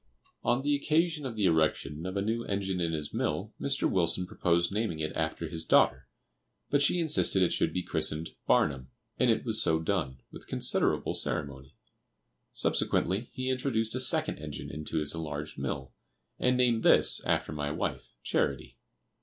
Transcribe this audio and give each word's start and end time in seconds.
On 0.43 0.63
the 0.63 0.75
occasion 0.75 1.27
of 1.27 1.35
the 1.35 1.45
erection 1.45 2.07
of 2.07 2.17
a 2.17 2.23
new 2.23 2.43
engine 2.45 2.79
in 2.81 2.91
his 2.91 3.13
mill, 3.13 3.53
Mr. 3.61 3.87
Wilson 3.87 4.25
proposed 4.25 4.71
naming 4.71 4.97
it 4.97 5.11
after 5.15 5.47
his 5.47 5.63
daughter, 5.63 6.07
but 6.71 6.81
she 6.81 6.97
insisted 6.99 7.43
it 7.43 7.53
should 7.53 7.71
be 7.71 7.83
christened 7.83 8.31
"Barnum," 8.47 8.89
and 9.19 9.29
it 9.29 9.45
was 9.45 9.61
so 9.61 9.79
done, 9.79 10.19
with 10.31 10.47
considerable 10.47 11.13
ceremony. 11.13 11.75
Subsequently 12.51 13.29
he 13.31 13.51
introduced 13.51 13.93
a 13.93 13.99
second 13.99 14.39
engine 14.39 14.71
into 14.71 14.97
his 14.97 15.13
enlarged 15.13 15.59
mill, 15.59 15.93
and 16.39 16.57
named 16.57 16.81
this, 16.81 17.23
after 17.23 17.51
my 17.51 17.69
wife, 17.69 18.09
"Charity." 18.23 18.77